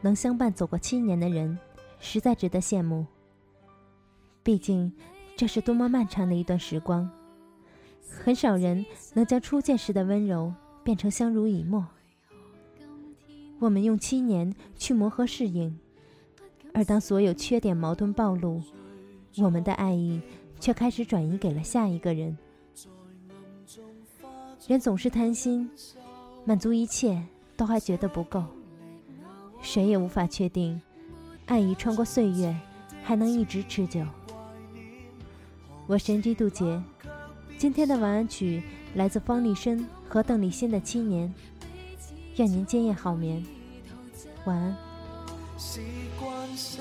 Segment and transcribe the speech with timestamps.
[0.00, 1.58] 能相伴走过七年的人，
[1.98, 3.06] 实在值得羡慕。
[4.42, 4.92] 毕竟，
[5.36, 7.08] 这是多么漫长的一段时光，
[8.08, 10.52] 很少人能将初见时的温柔
[10.82, 11.86] 变成相濡以沫。
[13.58, 15.78] 我们用七年去磨合适应，
[16.72, 18.62] 而当所有缺点矛盾暴露，
[19.36, 20.18] 我们的爱意
[20.58, 22.36] 却开始转移给了下一个人。
[24.66, 25.70] 人总是贪心，
[26.46, 27.22] 满足一切
[27.56, 28.42] 都还觉得不够。
[29.62, 30.80] 谁也无法确定，
[31.46, 32.56] 爱已穿过岁月，
[33.02, 34.04] 还能一直持久。
[35.86, 36.82] 我神机渡劫，
[37.58, 38.62] 今天的晚安曲
[38.94, 41.28] 来自方力申和邓丽欣的《七年》，
[42.36, 43.44] 愿您今夜好眠，
[44.44, 44.76] 晚安。
[45.58, 45.80] 是
[46.18, 46.80] 惯性，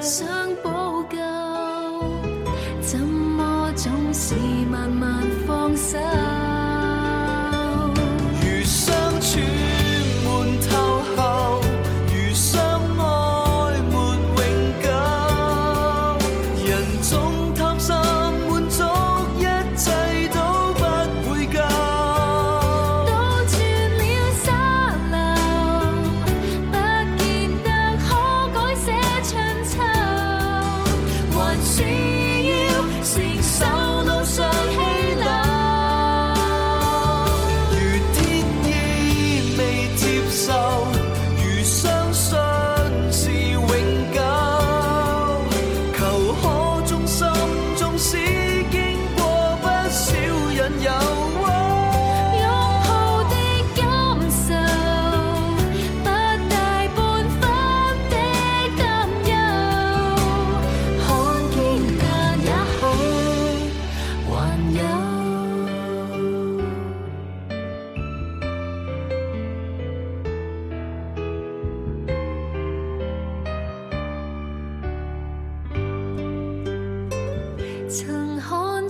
[0.00, 0.26] 想
[0.62, 0.68] 补
[1.10, 1.16] 救，
[2.80, 4.34] 怎么总是
[4.70, 5.98] 慢慢放手？
[31.54, 33.83] 还是要承受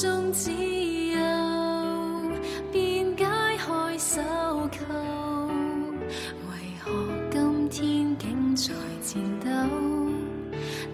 [0.00, 1.18] 中只有
[2.70, 3.24] 便解
[3.56, 4.20] 开手
[4.70, 4.94] 扣，
[6.46, 6.92] 为何
[7.28, 8.72] 今天竟在
[9.02, 9.48] 颤抖？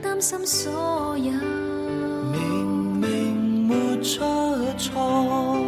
[0.01, 1.33] 担心所有
[2.33, 2.41] 明
[2.99, 4.23] 明没出
[4.79, 5.59] 错，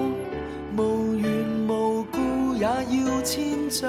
[0.79, 1.29] 无缘
[1.69, 3.87] 无故也要迁就，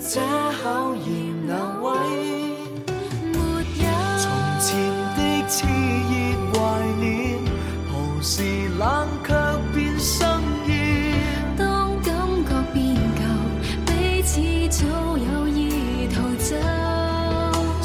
[0.00, 0.18] 这
[0.62, 1.37] 考验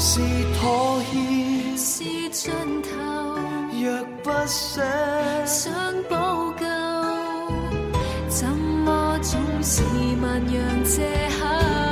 [0.06, 0.20] 是
[0.60, 2.90] 妥协，是尽头，
[3.72, 4.84] 若不想，
[5.46, 5.72] 想
[6.10, 6.14] 补
[6.60, 6.66] 救，
[8.28, 9.82] 怎么总是
[10.20, 11.08] 萬樣借
[11.40, 11.83] 口？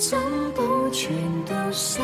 [0.00, 0.18] 怎
[0.56, 1.14] 保存
[1.44, 2.00] 到死